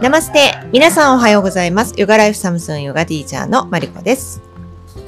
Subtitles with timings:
[0.00, 1.92] ナマステ皆さんおはようございます。
[1.98, 4.40] ヨガライフサムスンヨガティーチャーのマリコです。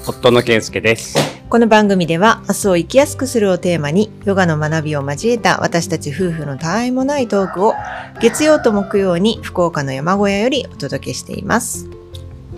[0.07, 1.17] 夫の健介です。
[1.49, 7.73] この番組では明日を生きやすくするをテーマにヨガの学びを交えた私たち夫婦のたわいもないトークを
[8.21, 11.89] 月曜と木曜に福岡の山小屋よりお届けしています。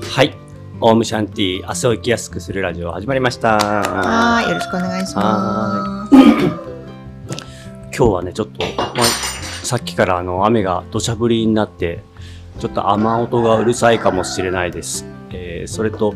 [0.02, 0.36] はい。
[0.80, 3.58] オウムシャンティ、明日を生きやすくするラジオ始まりました。
[3.58, 6.16] はい、よろしくお願いします。
[6.16, 6.48] 今
[7.92, 9.04] 日はね、ちょっと、まあ、
[9.62, 12.02] さっきからあの雨が土砂降りになって、
[12.58, 15.04] ちょっと雨音がうるさいかもしれないです。
[15.30, 16.14] えーそれと、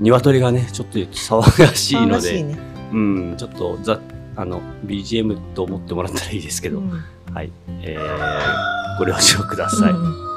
[0.00, 2.58] 鶏がね、ちょっと騒がしいので、ね。
[2.92, 4.00] うん、ちょっとざ
[4.36, 6.90] あの BGM と思ってもらったらいいですけど、うん
[7.32, 9.92] はい、えーご了承ください。
[9.92, 10.29] うん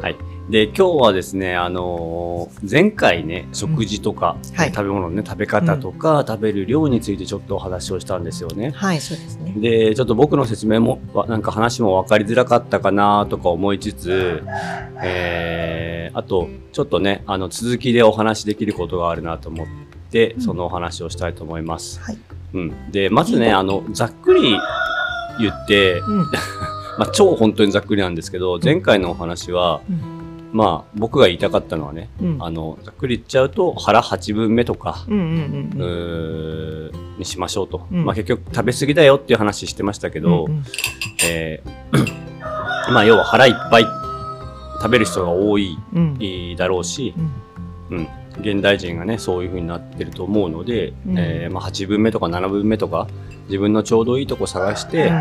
[0.00, 0.16] はい。
[0.48, 8.70] で、今日はですね、あのー前回ね、食事とか、はい食べ物のね、食べ方とか、食べる量についてちょっとお話をしたんですよね。
[8.70, 9.54] はい、そうですね。
[9.56, 14.42] で、ちょっと僕の説明も、わなんか話も分かりづらかったかなとか思いつつ、
[15.02, 22.00] えー、あと、ちょっとね、あの、続きでお話しできることがあるなと思って、うんそのお話をしたいと思います。
[22.00, 22.18] はい。
[22.54, 22.90] うん。
[22.90, 24.56] で、まずね、あの、ざっくり
[25.38, 26.26] 言って、うん。
[26.98, 30.50] まあ、超本当にざっくりなんですけど、前回のお話は、うん。
[30.52, 32.36] まあ、僕が言いたかったのはね、うん。
[32.40, 35.04] あの、ざっくり言っちゃうと、腹8分目とか、
[37.18, 37.86] にしましょうと。
[37.92, 38.04] うん。
[38.04, 40.48] まあ、結局、食べ過ぎだよっていう話してましたけど、
[41.24, 43.84] えー まあ、要は腹いっぱい
[44.78, 46.56] 食べる人が多いうん。
[46.56, 47.14] だろうし、
[47.90, 47.98] うん。
[47.98, 48.08] うん、
[48.40, 51.14] 現代人がね、そういう風になってると思うので、うん。
[51.16, 53.06] えーまあ、8分目とか7分目とか、
[53.46, 55.12] 自分のちょうどいいとこ探して、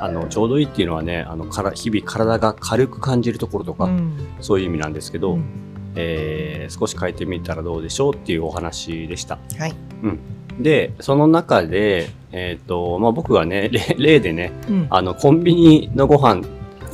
[0.00, 4.16] あの、ちょうどいいっていうのはね、あの、から日々体が軽く感じるところとか、うん。
[4.40, 5.44] そういう意味なんですけど、うん。
[5.94, 9.38] えー少し変えてみたらどうでしょうっていうお話でした。
[9.56, 9.74] はい。
[10.60, 14.86] で、その中で、えっ、と、まあ、僕はね、例例でね、うん。
[14.90, 16.42] あの、コンビニのご飯、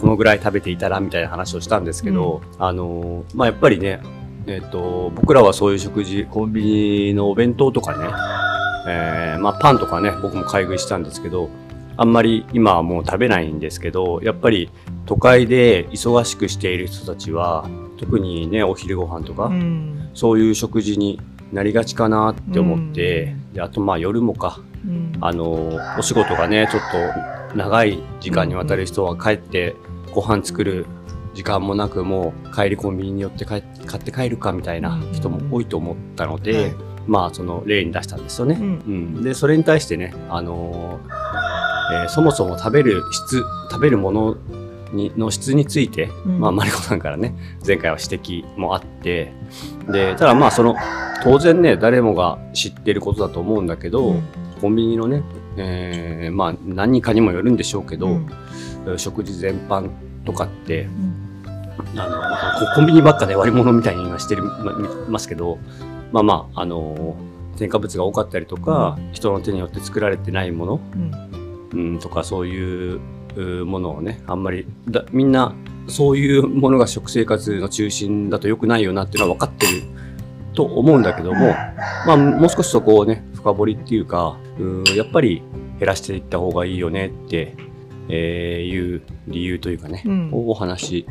[0.00, 4.00] このぐらい食べていたらみたいな話をしたんですけど、あの、まあ、やっぱりね、
[4.47, 8.05] えっ、と、僕らはそういう食事、コンビニのお弁当とかね、
[8.89, 11.48] えーまあ、パンとかね、僕も買い食いしたんですけど、
[11.97, 14.70] あんまり今はもう食べないんですけど、やっぱり
[15.07, 20.11] 都会で忙しくしている人たちは、特にね、お昼ご飯とか、うん。
[20.14, 21.20] そういう食事に
[21.53, 25.13] なりがちかなって思って、であとまあ夜もか、うん。
[25.20, 26.83] あの、お仕事がね、ちょっ
[27.53, 29.77] と長い時間にわたる人は帰って
[30.14, 30.86] ご飯作る
[31.35, 36.74] 時間もなく、もう帰りコンビニによって帰買って帰るかみたいな人も多いと思ったので、はい。
[37.07, 38.57] まあその例に出したんですよね。
[38.61, 38.64] うん。
[38.64, 38.69] う
[39.20, 39.23] ん。
[39.23, 41.01] で、それに対してね、あの
[41.92, 44.36] えーそもそも食べる質、食べるもの
[44.92, 46.41] にの質について、うん。
[46.41, 47.35] まあマリコさんからね、
[47.67, 49.33] 前回は指摘もあって、
[49.89, 50.77] で、ただまあその、
[51.23, 54.23] 当然ね、誰もが知ってることだと思うんだけど、うん。
[54.61, 55.23] コンビニのね、
[55.57, 58.09] えーまあ何かにもよるんでしょうけど、
[58.86, 58.98] うん。
[58.98, 59.91] 食事全般
[60.24, 62.01] とかって、うん。
[62.01, 64.73] あの、まあこコンビニばっかで割り物みたいに今してる、ま、
[65.09, 65.59] ますけど、
[66.13, 67.17] まあまあ、あの、
[67.57, 70.80] 添加物が多かったりとか、人の手によって作られてないもの、
[71.72, 73.00] うんうん、とかそういう
[73.36, 75.55] うものをね、あんまりだ、みんな
[75.88, 79.82] そういうものが食生活の中心だと良くないよなっていうのは分かってる
[80.55, 81.55] と思うんだけども、
[82.06, 85.42] まあもう少しそこをね、深掘りっていうか、うんやっぱり
[85.78, 87.55] 減らしていった方がいいよねって、
[88.08, 91.06] えーいう理由というかね、うんお話、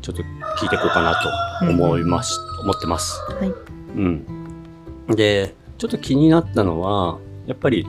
[0.00, 0.22] ちょっと
[0.58, 1.14] 聞いていこうかな
[1.60, 3.20] と思います、思ってます。
[3.38, 3.52] はい
[3.96, 4.24] うん。
[5.08, 7.86] で、ちょっと気になったのは、やっぱり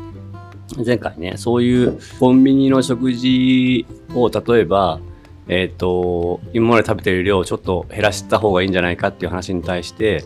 [0.85, 4.99] 前回ね、そういうコンビニの食事を例えば、
[5.47, 10.23] えっ、と、今まで食べてる量をちょっと減らした方がいいんじゃないかっていう話に対して、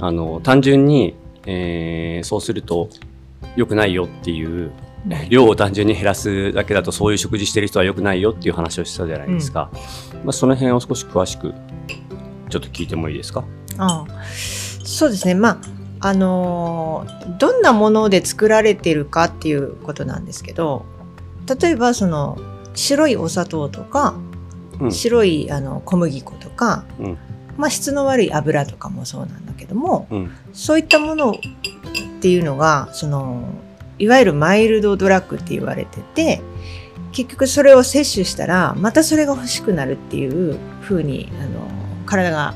[0.00, 1.14] あの、単純に、
[1.46, 2.88] えーそうすると
[3.56, 4.72] 良くないよっていう、
[5.28, 9.70] 量を単純に減らすだけだとそういう食事してる人は良くないよっていう話をしたじゃないですか。
[10.24, 11.54] まあ、その辺を少し詳しく
[12.50, 13.44] ちょっと聞いてもいいですか？
[13.78, 14.24] ああ。
[14.84, 15.34] そうですね。
[15.34, 15.58] まあ
[16.00, 20.84] あのーどんなもので作られてるかっていうことなんですけど
[21.60, 22.38] 例えばその
[22.74, 24.10] 白いお砂糖とか、
[24.80, 27.18] うん白いあの小麦粉とか、うん
[27.56, 30.30] まあ、質の悪い油とかもそうなんだけどもうん。
[30.52, 31.34] そういったものっ
[32.20, 33.48] ていうのがその
[33.98, 36.40] いわゆるマイルドドラッグって言われてて
[37.10, 41.66] 結局それを摂取したらまたそれが欲しくなるっていう風にあの
[42.06, 42.54] 体が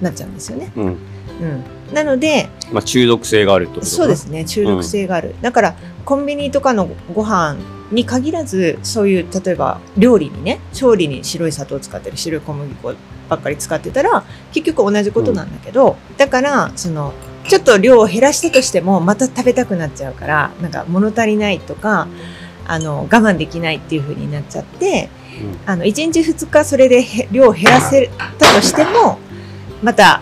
[0.00, 0.72] なっちゃうんですよね。
[0.76, 0.84] うん。
[0.86, 4.44] うん、なのでまあ、中毒性があるってことそうですね。
[4.44, 5.74] 中毒性がある、だから
[6.04, 7.56] コンビニとかのご飯
[7.90, 12.94] に限らずそういう例えば料理にね調理に白い砂糖を使ってる白い小麦粉
[13.30, 17.12] ばっかり使ってたら結局同じことなんだけど、だからその
[17.48, 22.06] ちょっと量を減らしたとしてもまた食べたくなっちゃうからなんか物足りないとか
[22.66, 25.08] あの我慢できないっていう風になっちゃって
[25.64, 29.18] あの1日2日それでへ量を減らせたとしても
[29.82, 30.20] また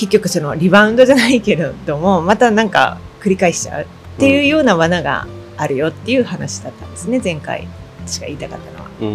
[0.00, 3.82] 結局そのリバウンドじゃないけれどもまたなんか繰り返しちゃう。
[3.82, 3.86] っ
[4.18, 5.26] ていうような罠が
[5.58, 7.68] あるよっていう話だったんですね前回。
[8.06, 8.90] 私が言いたかったのは。
[9.00, 9.08] うん。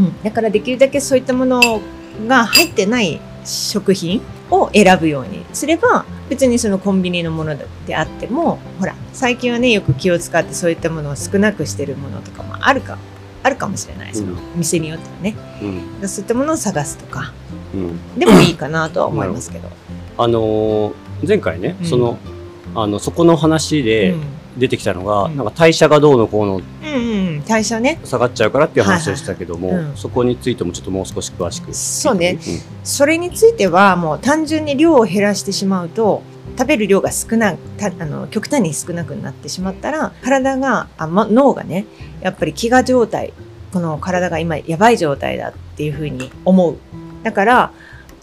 [0.00, 1.60] うん、だからできるだけそういったもの
[2.26, 4.20] が入ってない食品
[4.50, 7.56] を選ぶようにすれば別にそのコンビニのもの
[7.86, 12.98] であってもほら最近はねよく気を使ってそういったものを少なくしてるものとかもあるか
[13.42, 14.14] あるかもしれない。
[14.14, 15.36] その店によってはね、
[16.00, 16.08] うん。
[16.08, 17.32] そういったものを探すとか。
[17.72, 18.18] うん。
[18.18, 19.68] でもいいかなとは思いますけど。
[20.18, 20.94] あのー
[21.26, 21.86] 前回ね、うん。
[21.86, 22.18] その
[22.74, 24.38] あのそこの話でうん。
[24.58, 25.36] 出てきたのが、うん。
[25.36, 28.00] なんか代謝がどうのこうのうんうん、代謝ね。
[28.02, 31.72] 下がっちゃうからっていう話をしたけども、そこについてもちょっともう少し詳しく。
[31.72, 32.32] そうね。
[32.32, 32.38] ん。
[32.82, 36.22] それについてはもう単純に量を減らしてしまうと
[36.58, 41.86] 食べる量が少なたあの極端に少なくなってしまったら体があ、ま、脳がね
[42.20, 43.32] やっぱり飢餓状態
[43.72, 46.76] この体が今やばい状態だっていうふうに思う。
[47.22, 47.72] だから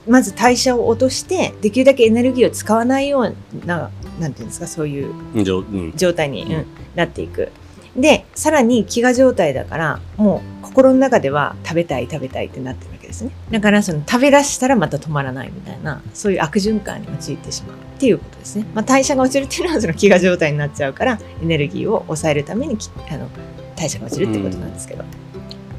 [0.08, 3.36] まず代謝を落としてできるだけエネルギーを使わないよう
[3.66, 6.66] ななんていうんですかそういううんじょうん状態に、うん
[6.96, 7.52] なっていく。
[7.96, 13.32] で、さらに飢餓状態だから、もう心の中では食べたい食べたいってなってるわけですね。
[13.52, 18.66] だからその食べ出したらまた止まらないみたいな、そういう悪循環に陥ってしまうっていうことですね。
[18.74, 23.30] まあ代謝が落ちるっていうのはその飢餓状態になっちゃうから、エネルギーを抑えるためにきあの
[23.78, 25.04] 代謝が落ちるってことなんですけど。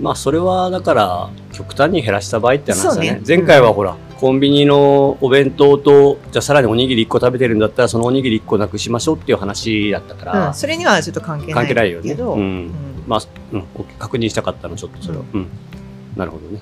[0.00, 12.08] まあそれはだから極端に減らした場合って話だねね前回はほら、コンビニのお弁当とじゃあさらにおにぎり1個食べてるんだったらそのおにぎり1個なくしましょうっていう話だったから、うん、それにはちょっと関係ない関係ないよね。
[12.08, 12.70] けど、うんうん
[13.06, 13.20] まあ、
[13.52, 13.62] うん、
[13.98, 15.48] 確認したかったのちょっとそれを、うん。
[16.16, 16.60] なるほどね。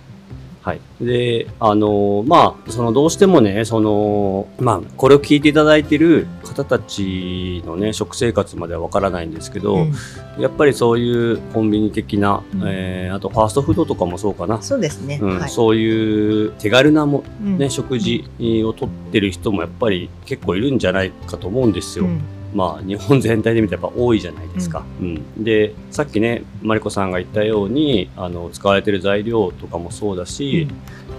[0.62, 0.80] はい。
[1.00, 9.92] で、あのまあ、その、どうしてもね、その、まあ、これを聞いていただいている方たちのね、食生活まではわからないんですけど、うん。
[10.38, 12.62] やっぱりそういうコンビニ的な、うん。
[12.64, 14.60] えーあとファーストフードとかもそうかな。
[14.62, 15.18] そうですね。
[15.22, 15.38] うん。
[15.38, 15.50] はい。
[15.50, 17.58] そういう手軽なも、うん。
[17.58, 18.24] ね、食事
[18.64, 22.06] をとってる人もやっぱり結構いるんじゃないかと思うんですよ。
[22.06, 22.20] うん。
[22.54, 24.84] まあ、日本全体で見てやっぱ多いじゃないですか。
[25.00, 25.44] うん。
[25.44, 30.68] で、さっきね、マリコさんが言ったように、あの、使われてる材料とかもそうだし、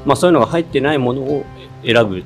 [0.05, 1.45] まあそういうのが入ってないものを
[1.83, 2.23] 選ぶ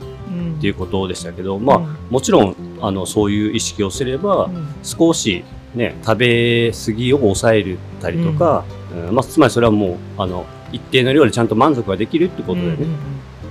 [0.60, 1.80] っうんていうことでしたけど、まあ、
[2.10, 4.68] もちろん、あの、そういう意識をすれば、うん。
[4.84, 8.66] 少しね、食べ過ぎを抑えたりとか、
[9.08, 9.16] うん。
[9.16, 12.86] まあ、つまりそれはもう、あの、一定の量でちゃんと満足ができるってことだよね。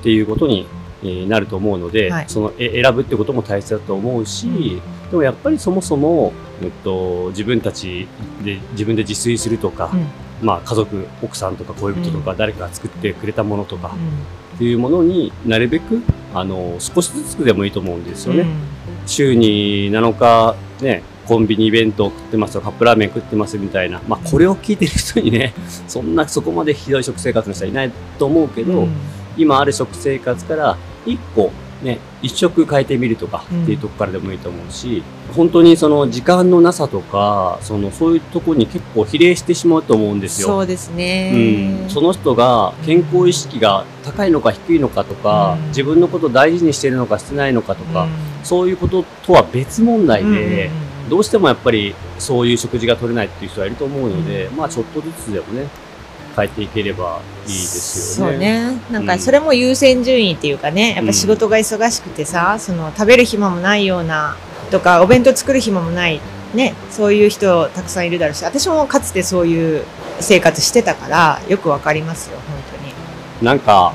[0.01, 0.67] っていうことに、
[1.03, 2.25] えーなると思うので、はい。
[2.29, 8.07] そのえ選ぶってことも大切だと思うし、うんでもやっぱりそもそも、えっと、自分たち
[8.45, 10.07] で自分で自炊するとか、うん。
[10.47, 16.03] まあ、家族奥さんとか恋人とか誰かが作ってくれたものとかうんっていうものになるべく
[16.35, 18.41] あの少しずつでもいいと思うんですよね。
[18.41, 18.49] うん。
[19.07, 25.55] 週に7日ねコンビニ弁当食ってますとかカップラーメン食ってますみたいな、まあ、これを聞いてる人にね
[25.87, 28.89] そんなそこまでひどい食生活の人はいないと思うけど、うん。
[29.37, 30.77] 今ある食生活から
[31.07, 31.53] 一個
[31.83, 33.63] ね、一食変えてみるとかうん。
[33.63, 35.03] っていうとこからでもいいと思うし、
[35.35, 40.49] 本当にその時間のなさとか、そのそういうところに結構比例してしまうと思うんですよ。
[40.49, 41.85] そうですね。
[41.85, 45.69] うん、その人が健康意識が高いのか低いのかとか、うん。
[45.69, 48.11] 自分のことを大事にしているのかしてないのかとか、うん。
[48.43, 51.11] そういうこととは別問題で、うんうんうん。
[51.11, 55.69] どうしてもやっぱりそういう食事が取れないっていう人はいると思うので、まあちょっとずつでもね、
[56.39, 58.33] 変えていければいいですよね。
[58.33, 58.81] そうね。
[58.91, 64.37] なんうんかそれも優先順位っていうかね、やっぱ仕事が忙しくてさ、その食べる暇もないような
[64.71, 66.21] とか、お弁当作る暇もない、
[66.55, 69.85] ね、そういう人たくさんいるだろうし、私もかつてそういう
[70.21, 72.93] 生活してたから、よくわかりますよ、本当に。
[73.45, 73.93] なんか、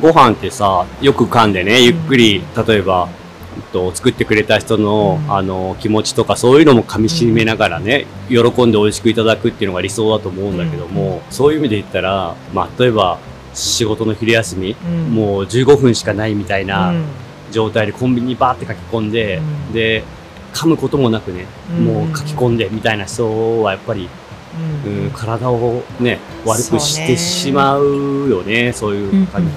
[0.00, 3.19] ご飯ってさ、よく噛んでね、ゆっくり、例えば、えっ
[3.62, 5.32] と、作ってくれた人の、うん。
[5.32, 13.18] あの、気持ちとか、そういうのも噛み締めながらね、喜んで美味しくいただくっていうのが理想だと思うんだけども、そういう意味で言ったら、まあ、例えば、
[13.54, 15.14] 仕事の昼休み、うん。
[15.14, 17.04] もう15分しかないみたいなうん。
[17.50, 19.72] 状態でコンビニにバーって書き込んで、うん。
[19.72, 20.04] で、
[20.52, 21.84] 噛むこともなくね、うん。
[21.84, 24.08] もう書き込んでみたいな人はやっぱり、
[24.84, 25.04] うん。
[25.04, 29.50] うん、体をね、悪くしてしまうよね、そういう感じ。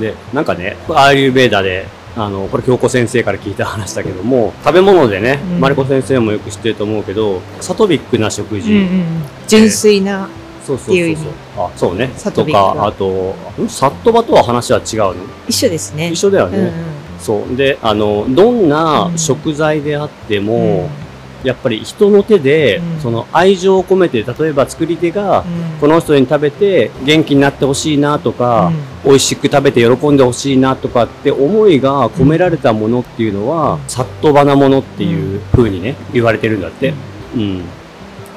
[0.00, 9.04] で、で、なんかね、アーユーベーダで、あの、これ京子先生から聞いた話だけども、食べ物でね、うんマリコ先生もよく知ってると思うけど、サトビックな食事、うんうん
[9.46, 10.28] 純粋な、
[10.66, 11.26] そうそうそうそう。
[11.58, 12.10] あ、そうね。
[12.16, 15.14] サトとビックはか、あと、んサットバとは話は違うの？
[15.46, 16.10] 一緒ですね。
[16.10, 16.58] 一緒だよね。
[16.58, 16.72] うんうん
[17.18, 17.56] そう。
[17.56, 21.05] で、あの、どんな食材であっても、うん
[21.46, 23.00] やっぱり人の手で、うん。
[23.00, 25.80] その愛情を込めて、例えば作り手が、うん。
[25.80, 28.72] この人に食べて元気になってほしいなとか、
[29.04, 33.80] 美味しく食べて喜んでほしいなとかって思いが込められたものっていうのは、うん。
[33.86, 36.94] さっとばなものっていう風にね、言われてるんだって。
[37.36, 37.62] うん。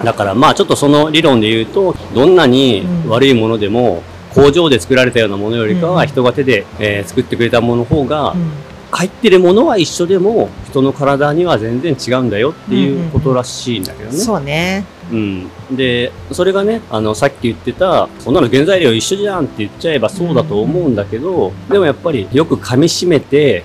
[0.04, 4.04] だからまあちょっとその理論で言うと、どんなに悪いものでも、
[4.36, 6.08] 工場で作られたようなものよりかはうん。
[6.08, 14.18] 人が手で、えー作ってくれたものの方が、うん入ってるものは一緒でも人の体には全然違うんだよっていうことらしいんだけどね。
[14.18, 14.86] そうね。
[15.12, 23.64] うん、でそれがねあのさっき言ってたそんなの原材料一緒じゃんって言っちゃえばそうだと思うんだけど、でもやっぱりよく噛み締めて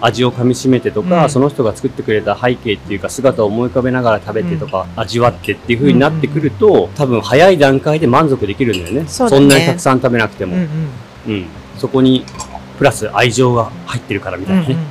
[0.00, 1.30] 味を噛み締めてとか、うん。
[1.30, 9.08] その人が作ってくれた背景っていうか姿を思い浮かべながら食べてとか、味わってっていう風になってくると、多分早い段階で満足できるんだよね。
[9.08, 9.38] そね。
[9.38, 11.32] んなにたくさん食べなくても、うんうん。
[11.32, 11.46] うん。
[11.78, 12.24] そこに
[12.80, 14.86] プラス愛情が入ってるからみうんうんたいなね、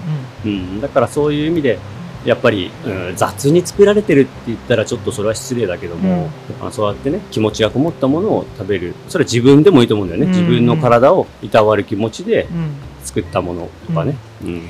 [0.45, 1.79] うん、だからそういう意味で、
[2.23, 6.29] やっぱり、うん、雑に作られてるって言ったらちょっとそれは失礼だけども、
[6.61, 8.93] あそうやってね、気持ちがこもったものを食べる。
[9.07, 10.27] それは自分でもいいと思うんだよね。
[10.27, 14.15] うん自分の体をいたわる気持ちでうん作ったものとかね。
[14.43, 14.49] うん。
[14.49, 14.61] うん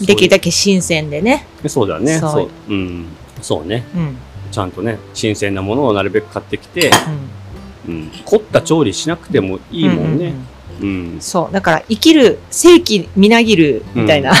[0.00, 1.46] できるだけ新鮮でね。
[1.62, 2.18] けそうだね。
[2.18, 2.48] そうそう。
[2.70, 3.06] うん。
[3.42, 3.84] そうね。
[3.94, 4.16] うん
[4.50, 6.90] ちゃんとね、新鮮なものをなるべく買ってきて、
[7.86, 8.10] うんうん。
[8.24, 10.26] 凝った調理しなくてもいいもんね。
[10.26, 10.46] ううん。
[11.20, 11.52] そう。
[11.52, 14.32] だから、生きる、正気みなぎるみたいな、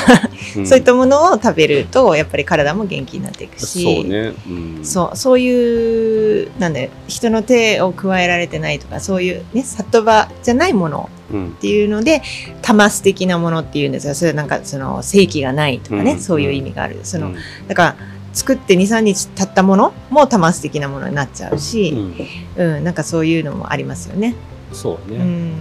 [0.56, 3.82] うん そういったものを食べると、やっぱり体も元気になっていくし。
[3.82, 4.32] そうね。
[4.46, 4.80] うん。
[4.82, 11.50] そう、そういう、なんだよ、人の手を加えられてないとか、そういうね、里場じゃないものうんっ。
[11.52, 12.22] ていうので、
[12.60, 17.00] タマス的なものっていうんですが、それはなんかその、正気がないとかね、うんそういう意味がある。
[17.02, 17.36] その、うん
[17.68, 17.96] だから、
[18.32, 22.14] 作って2、3日経ったものもタマス的なものになっちゃううし、ん。
[22.56, 24.34] うん、なんかそういうのもありますよね。
[24.72, 25.18] そうね。
[25.18, 25.52] うん。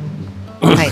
[0.61, 0.89] はい。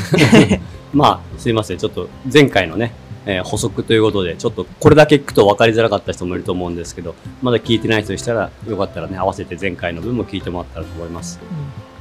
[0.93, 1.77] まあ、すいません。
[1.77, 2.93] ちょっと前回のね、
[3.25, 11.39] えー補足ということで、ちょっとこれだけ聞くと分かりづらかった人もいると思うんですけど、まだ聞いてない人でしたら、よかったらね、合わせて前回の分も聞いてもらったらと思います。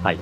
[0.02, 0.18] はい。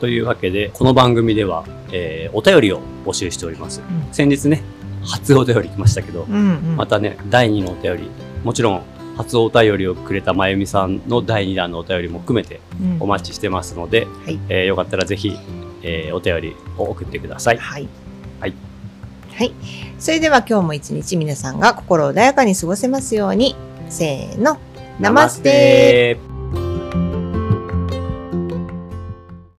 [0.00, 3.80] というわけで、この番組では、えーお便りを募集しております。
[3.80, 4.62] うん先日ね、
[5.04, 6.38] 初お便り来ましたけど、うんう
[6.72, 6.76] ん。
[6.76, 8.10] またね、第2のお便り、
[8.44, 8.82] もちろん、
[9.16, 15.36] 初お便りをくれたまゆみさんの第2弾のお便りも含めてうんお待ちしてますので、はいえーよかったらぜひ、
[15.82, 17.58] えーお便りを送ってください。
[17.58, 17.88] はい。
[18.40, 18.54] はい。
[19.34, 19.54] はい。
[19.98, 23.56] それでは今日も一日皆さんが心穏やかに過ごせますように。
[23.88, 24.58] せーの。
[24.98, 26.29] ナマステー